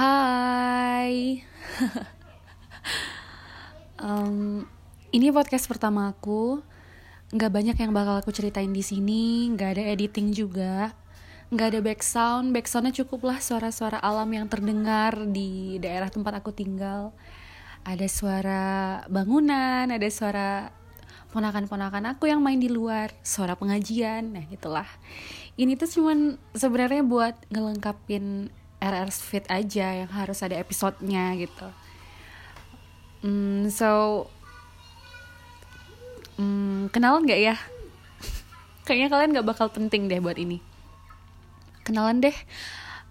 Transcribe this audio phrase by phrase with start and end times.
[0.00, 1.44] Hai.
[4.00, 4.64] um,
[5.12, 6.64] ini podcast pertama aku.
[7.36, 9.52] Nggak banyak yang bakal aku ceritain di sini.
[9.52, 10.96] Nggak ada editing juga.
[11.52, 12.48] Nggak ada background.
[12.48, 17.12] Backgroundnya cukuplah suara-suara alam yang terdengar di daerah tempat aku tinggal.
[17.84, 18.64] Ada suara
[19.04, 20.72] bangunan, ada suara
[21.36, 24.88] ponakan-ponakan aku yang main di luar, suara pengajian, nah gitulah.
[25.60, 28.48] Ini tuh cuman sebenarnya buat ngelengkapin
[28.80, 31.68] RR Fit aja yang harus ada episodenya gitu.
[33.20, 34.24] Mm, so
[36.40, 37.56] mm, kenalan gak ya?
[38.88, 40.64] Kayaknya kalian gak bakal penting deh buat ini.
[41.84, 42.36] Kenalan deh,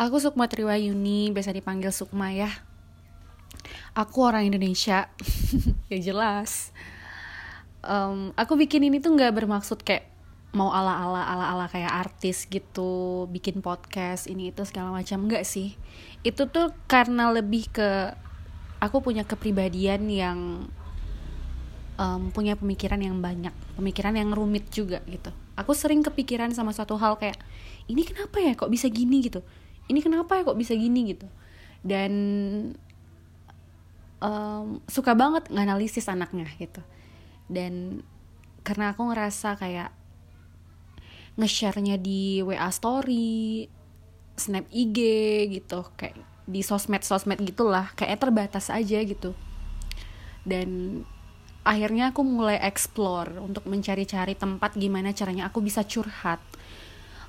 [0.00, 2.48] aku Sukma Triwayuni, biasa dipanggil Sukma ya.
[3.92, 5.12] Aku orang Indonesia,
[5.92, 6.72] ya jelas.
[7.84, 10.08] Um, aku bikin ini tuh gak bermaksud kayak
[10.56, 15.28] mau ala-ala ala-ala kayak artis gitu bikin podcast ini itu segala macam.
[15.28, 15.76] Enggak sih.
[16.24, 18.16] Itu tuh karena lebih ke
[18.80, 20.38] aku punya kepribadian yang
[21.98, 25.34] um, punya pemikiran yang banyak pemikiran yang rumit juga gitu.
[25.58, 27.36] Aku sering kepikiran sama suatu hal kayak
[27.90, 29.20] ini kenapa ya kok bisa gini?
[29.26, 29.42] gitu.
[29.90, 31.12] Ini kenapa ya kok bisa gini?
[31.12, 31.26] gitu.
[31.82, 32.12] Dan
[34.22, 36.80] um, suka banget nganalisis anaknya gitu.
[37.50, 38.04] Dan
[38.62, 39.97] karena aku ngerasa kayak
[41.38, 43.70] nge-share-nya di WA story,
[44.34, 44.98] snap IG
[45.54, 46.18] gitu, kayak
[46.50, 49.38] di sosmed-sosmed gitulah, kayak terbatas aja gitu.
[50.42, 51.00] Dan
[51.62, 56.42] akhirnya aku mulai explore untuk mencari-cari tempat gimana caranya aku bisa curhat.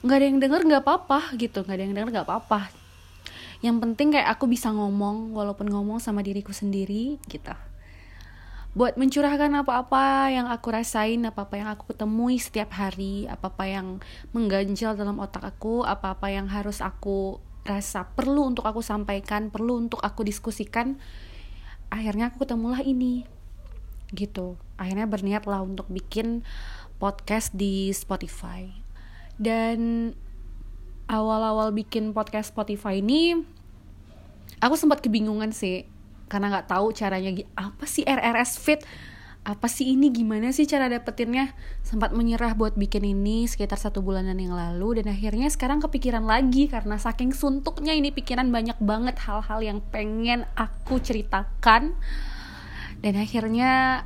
[0.00, 2.72] Nggak ada yang denger nggak apa-apa gitu, nggak ada yang denger nggak apa-apa.
[3.60, 7.67] Yang penting kayak aku bisa ngomong, walaupun ngomong sama diriku sendiri gitu
[8.76, 13.86] buat mencurahkan apa-apa yang aku rasain, apa-apa yang aku temui setiap hari, apa-apa yang
[14.36, 20.00] mengganjal dalam otak aku, apa-apa yang harus aku rasa perlu untuk aku sampaikan, perlu untuk
[20.04, 21.00] aku diskusikan.
[21.88, 23.24] Akhirnya aku ketemulah ini.
[24.12, 24.56] Gitu.
[24.76, 26.44] Akhirnya berniatlah untuk bikin
[27.00, 28.68] podcast di Spotify.
[29.36, 30.12] Dan
[31.08, 33.40] awal-awal bikin podcast Spotify ini
[34.60, 35.88] aku sempat kebingungan sih
[36.28, 38.80] karena nggak tahu caranya apa sih RRS Fit?
[39.48, 40.12] Apa sih ini?
[40.12, 41.56] Gimana sih cara dapetinnya?
[41.80, 46.68] Sempat menyerah buat bikin ini sekitar satu bulanan yang lalu dan akhirnya sekarang kepikiran lagi
[46.68, 51.96] karena saking suntuknya ini pikiran banyak banget hal-hal yang pengen aku ceritakan.
[53.00, 54.04] Dan akhirnya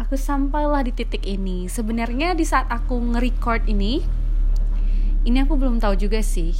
[0.00, 1.68] aku sampailah di titik ini.
[1.68, 4.00] Sebenarnya di saat aku nge-record ini
[5.20, 6.56] ini aku belum tahu juga sih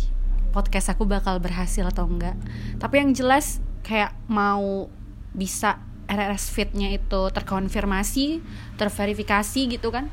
[0.50, 2.36] podcast aku bakal berhasil atau enggak.
[2.76, 4.86] Tapi yang jelas kayak mau
[5.34, 8.38] bisa RRS fitnya itu terkonfirmasi,
[8.78, 10.06] terverifikasi gitu kan.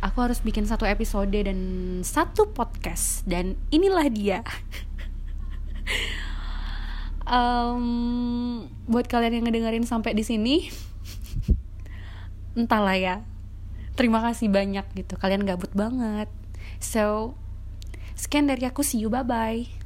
[0.00, 1.58] Aku harus bikin satu episode dan
[2.00, 4.40] satu podcast dan inilah dia.
[7.28, 10.72] um, buat kalian yang ngedengerin sampai di sini,
[12.60, 13.16] entahlah ya.
[13.92, 15.20] Terima kasih banyak gitu.
[15.20, 16.30] Kalian gabut banget.
[16.78, 17.34] So,
[18.14, 18.80] sekian dari aku.
[18.80, 19.10] See you.
[19.10, 19.77] Bye bye.